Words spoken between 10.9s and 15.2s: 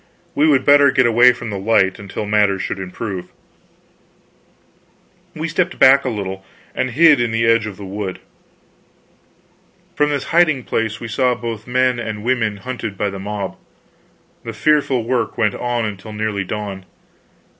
we saw both men and women hunted by the mob. The fearful